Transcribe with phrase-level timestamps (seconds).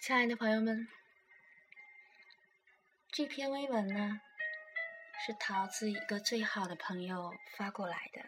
[0.00, 0.88] 亲爱的朋友们，
[3.12, 4.22] 这篇微文呢，
[5.26, 8.24] 是桃子一个最好的朋友发过来的。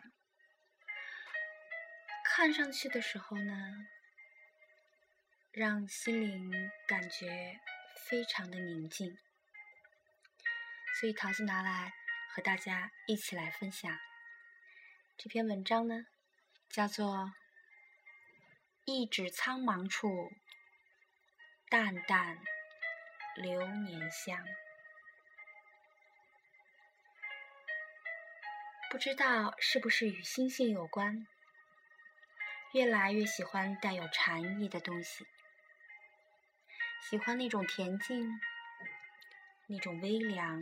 [2.23, 3.87] 看上去的时候呢，
[5.51, 7.59] 让心灵感觉
[8.07, 9.17] 非常的宁静，
[11.01, 11.95] 所以桃子拿来
[12.35, 13.99] 和大家一起来分享。
[15.17, 16.05] 这篇文章呢，
[16.69, 17.07] 叫做
[18.85, 20.09] 《一指苍茫处》。
[21.73, 22.39] 淡淡
[23.35, 24.45] 流年香，
[28.91, 31.27] 不知道是不是与心性有关，
[32.75, 35.27] 越来越喜欢带有禅意的东西，
[37.09, 38.39] 喜欢那种恬静，
[39.67, 40.61] 那种微凉，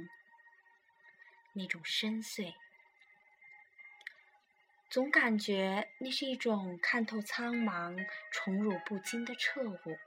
[1.55, 2.55] 那种深邃，
[4.89, 9.99] 总感觉那是一种看透苍茫、宠辱不惊的彻悟。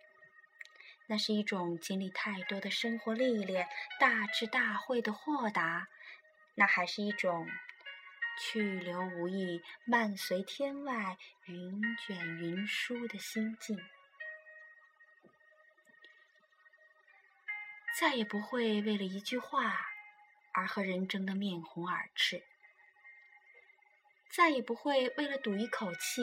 [1.07, 3.67] 那是一种经历太多的生活历练、
[3.99, 5.87] 大智大慧的豁达，
[6.55, 7.47] 那还是一种
[8.39, 13.79] 去留无意、漫随天外云卷云舒的心境。
[17.99, 19.79] 再也不会为了一句话
[20.53, 22.43] 而和人争得面红耳赤，
[24.31, 26.21] 再也不会为了赌一口气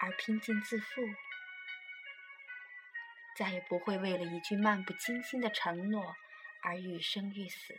[0.00, 1.02] 而拼尽自负。
[3.36, 6.16] 再也不会为了一句漫不经心的承诺
[6.62, 7.78] 而欲生欲死。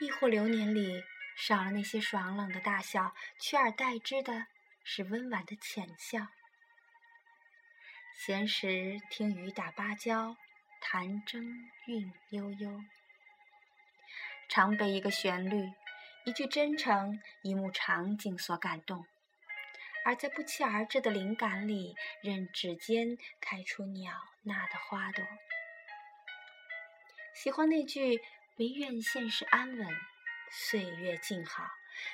[0.00, 1.04] 亦或流年里
[1.36, 4.46] 少了那些爽朗的大笑，取而代之的
[4.82, 6.28] 是温婉的浅笑。
[8.14, 10.36] 闲时听雨打芭蕉，
[10.80, 11.42] 弹筝
[11.86, 12.82] 韵悠悠，
[14.48, 15.70] 常被一个旋律、
[16.24, 19.06] 一句真诚、一幕场景所感动。
[20.04, 24.12] 而在不期而至的灵感里，任指尖开出鸟
[24.42, 25.24] 纳的花朵。
[27.34, 28.20] 喜欢那句
[28.58, 29.88] “唯愿现世安稳，
[30.50, 31.64] 岁月静好，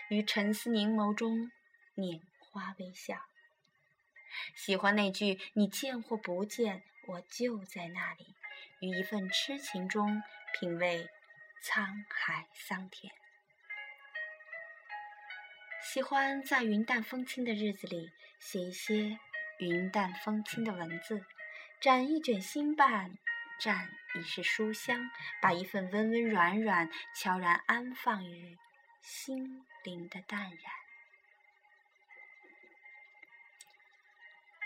[0.09, 1.51] 于沉思凝眸中
[1.97, 3.17] 拈花微笑”。
[4.55, 8.37] 喜欢那句“你见或不见，我就在那里，
[8.81, 10.23] 于一份痴情中
[10.59, 11.09] 品味
[11.65, 13.13] 沧海桑田”。
[15.97, 19.19] 喜欢在云淡风轻的日子里写一些
[19.59, 21.25] 云淡风轻的文字，
[21.81, 23.17] 展一卷心瓣，
[23.59, 28.59] 蘸一世书香，把一份温温软软悄然安放于
[29.01, 30.61] 心灵的淡然。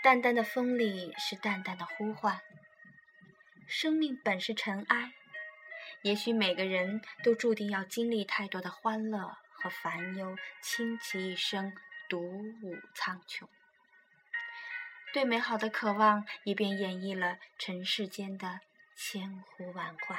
[0.03, 2.41] 淡淡的风里是淡淡的呼唤。
[3.67, 5.13] 生命本是尘埃，
[6.01, 9.37] 也许每个人都注定要经历太多的欢乐。
[9.61, 11.73] 和烦忧倾其一生，
[12.09, 13.47] 独舞苍穹。
[15.13, 18.59] 对美好的渴望，一便演绎了尘世间的
[18.95, 20.17] 千呼万唤。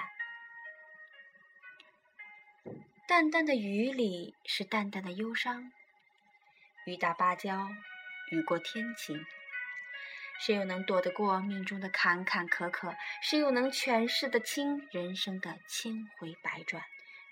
[3.08, 5.72] 淡淡的雨里是淡淡的忧伤。
[6.86, 7.68] 雨打芭蕉，
[8.30, 9.24] 雨过天晴。
[10.40, 12.96] 谁又能躲得过命中的坎坎坷坷？
[13.22, 16.82] 谁又能诠释得清人生的千回百转？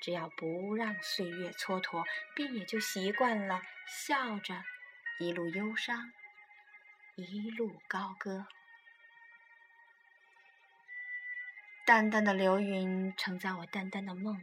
[0.01, 4.65] 只要不让岁月蹉跎，便也就习惯了笑着
[5.19, 6.11] 一路忧伤，
[7.17, 8.47] 一路高歌。
[11.85, 14.43] 淡淡的流云承载我淡淡的梦，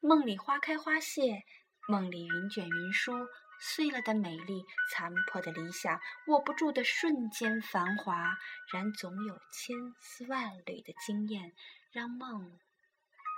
[0.00, 1.42] 梦里花开花谢，
[1.88, 3.26] 梦里云卷云舒，
[3.58, 8.36] 碎了的美丽，残破的理想，握不住的瞬间繁华，
[8.72, 11.52] 然总有千丝万缕的经验，
[11.90, 12.58] 让梦。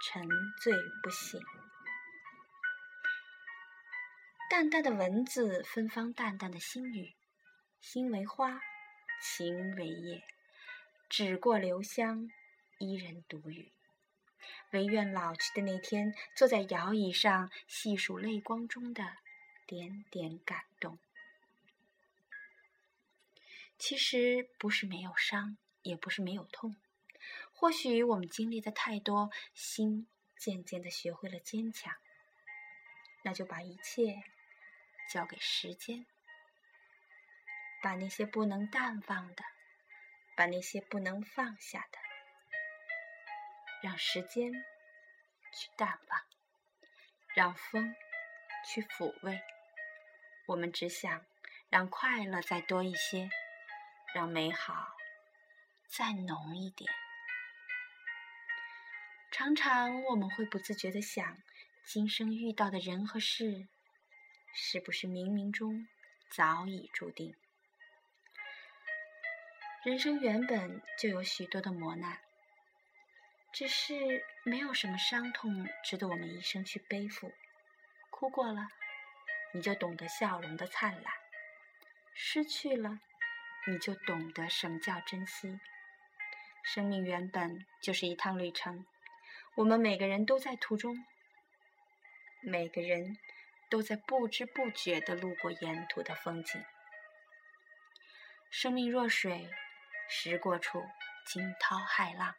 [0.06, 0.28] 沉
[0.60, 1.40] 醉不醒，
[4.50, 7.14] 淡淡的文字芬芳，淡淡的心语，
[7.80, 8.60] 心为花，
[9.22, 10.22] 情为叶，
[11.08, 12.30] 只过留香，
[12.76, 13.72] 一人独语。
[14.72, 19.16] 唯愿老去的那天，坐在摇椅上，细数泪光中的
[19.66, 20.98] 点点感动。
[23.78, 26.76] 其实不是没有伤，也不是没有痛。
[27.56, 30.06] 或许我们经历的太多，心
[30.36, 31.94] 渐渐的学会了坚强，
[33.22, 34.22] 那就把一切
[35.10, 36.04] 交给时间，
[37.80, 39.44] 把那些不能淡忘的，
[40.36, 41.98] 把那些不能放下的，
[43.82, 46.20] 让时间去淡忘，
[47.34, 47.94] 让风
[48.66, 49.40] 去抚慰。
[50.46, 51.24] 我们只想
[51.70, 53.30] 让快乐再多一些，
[54.12, 54.94] 让美好
[55.88, 56.92] 再浓一点。
[59.36, 61.36] 常常我们会不自觉的想，
[61.84, 63.66] 今生遇到的人和事，
[64.54, 65.88] 是不是冥冥中
[66.30, 67.34] 早已注定？
[69.82, 72.20] 人生原本就有许多的磨难，
[73.52, 77.32] 只是没有什么伤痛值得我们一生去背负。
[78.10, 78.68] 哭过了，
[79.52, 81.12] 你就懂得笑容的灿烂；
[82.14, 83.00] 失去了，
[83.66, 85.58] 你就懂得什么叫珍惜。
[86.62, 88.86] 生命原本就是一趟旅程，
[89.56, 91.04] 我们每个人都在途中，
[92.42, 93.16] 每个人
[93.70, 96.60] 都在不知不觉地路过沿途的风景。
[98.50, 99.48] 生命若水，
[100.08, 100.82] 时过处
[101.24, 102.34] 惊涛骇浪；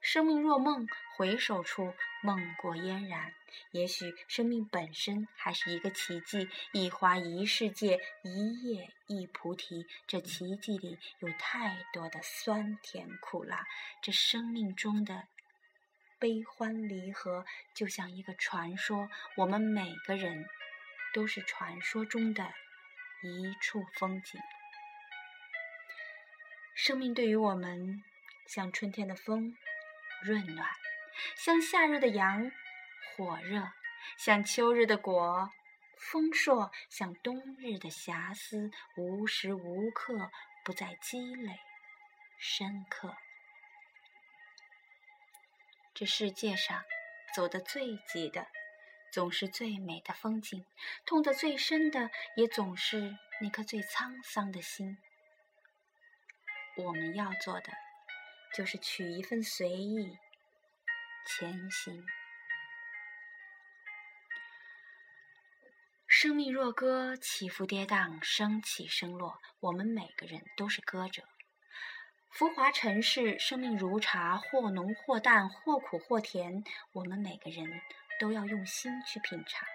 [0.00, 0.86] 生命若梦，
[1.16, 1.92] 回首处
[2.22, 3.34] 梦过嫣然。
[3.72, 9.86] 也许生命本身还是一个奇迹，一花一世界，一叶一菩提。
[10.06, 13.66] 这奇迹里有太多的酸甜苦辣，
[14.00, 15.26] 这生命中的
[16.22, 19.10] 悲欢离合，就像一个传说。
[19.36, 20.48] 我们每个人
[21.12, 22.44] 都是传说中的
[23.24, 24.40] 一处风景。
[26.76, 28.04] 生命对于我们，
[28.46, 29.56] 像春天的风，
[30.22, 30.64] 润暖；
[31.34, 32.52] 像夏日的阳，
[33.16, 33.72] 火热；
[34.16, 35.50] 像秋日的果，
[35.96, 40.30] 丰硕；像冬日的霞丝，无时无刻
[40.64, 41.58] 不在积累、
[42.38, 43.16] 深刻。
[46.02, 46.82] 这世界上，
[47.32, 48.48] 走得最急的，
[49.12, 50.64] 总是最美的风景；
[51.06, 54.98] 痛得最深的，也总是那颗最沧桑的心。
[56.76, 57.72] 我们要做的，
[58.52, 60.18] 就是取一份随意
[61.24, 62.04] 前行。
[66.08, 69.38] 生命若歌，起伏跌宕，升起升落。
[69.60, 71.22] 我们每个人都是歌者。
[72.32, 76.64] 浮华尘世，生命如茶，或浓或淡，或苦或甜。
[76.92, 77.82] 我们每个人
[78.18, 79.68] 都要用心去品尝。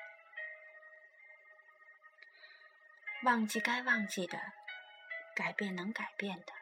[3.23, 4.41] 忘记该忘记的，
[5.35, 6.53] 改变能改变的。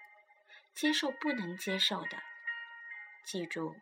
[0.74, 2.21] 接受不能接受的，
[3.24, 3.77] 记住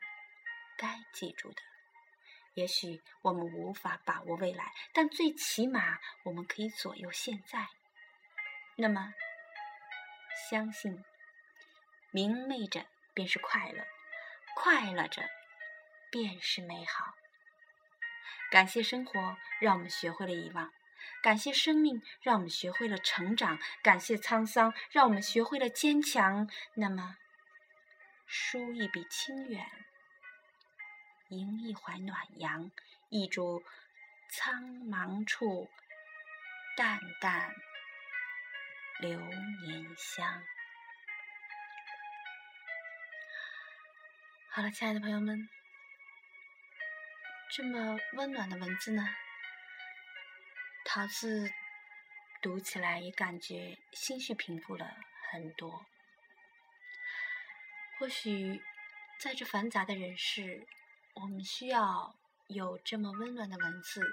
[0.78, 1.64] 该记住的。
[2.54, 7.68] 也许我们无法把握未来，但最起码我们可以左右现在。
[8.76, 9.16] 那么，
[10.52, 11.04] 相信
[12.14, 13.84] 明媚着便是快乐，
[14.56, 15.28] 快乐着
[16.12, 17.16] 便是美好。
[18.52, 20.72] 感谢生活，让我们学会了遗忘。
[21.24, 26.48] 感谢生命，让我们学会了成长；感谢沧桑，让我们学会了坚强。
[26.76, 27.18] 那么，
[28.28, 29.66] 书一笔清远，
[31.30, 32.70] 吟一怀暖阳，
[33.10, 33.64] 一株
[34.30, 35.68] 苍茫处，
[36.78, 37.56] 淡淡
[39.00, 40.44] 流年香。
[44.56, 45.50] 好了，亲爱的朋友们，
[47.50, 49.04] 这么温暖的文字呢？
[50.86, 51.50] 桃子
[52.40, 54.96] 读起来也感觉心绪平复了
[55.32, 55.84] 很多。
[57.98, 58.62] 或许
[59.20, 60.68] 在这繁杂的人世，
[61.16, 62.16] 我们需要
[62.46, 64.04] 有这么温暖的文字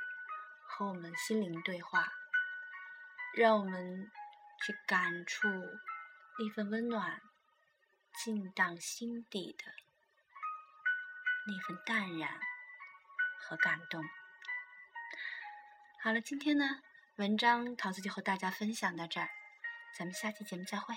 [0.64, 2.10] 和我们心灵对话，
[3.34, 4.10] 让我们
[4.64, 5.50] 去感触
[6.38, 7.20] 那份温暖，
[8.24, 9.64] 静荡心底的
[11.46, 12.28] 那份淡然
[13.40, 14.04] 和感动。
[16.02, 16.64] 好了，今天呢，
[17.16, 19.28] 文章桃子就和大家分享到这儿，
[19.98, 20.94] 咱们下期节目再会。